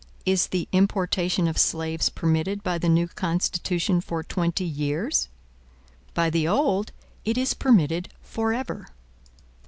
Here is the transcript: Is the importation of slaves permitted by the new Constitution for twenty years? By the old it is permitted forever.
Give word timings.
Is 0.25 0.47
the 0.47 0.67
importation 0.71 1.47
of 1.47 1.59
slaves 1.59 2.09
permitted 2.09 2.63
by 2.63 2.79
the 2.79 2.89
new 2.89 3.07
Constitution 3.07 4.01
for 4.01 4.23
twenty 4.23 4.65
years? 4.65 5.29
By 6.15 6.31
the 6.31 6.47
old 6.47 6.91
it 7.23 7.37
is 7.37 7.53
permitted 7.53 8.11
forever. 8.19 8.87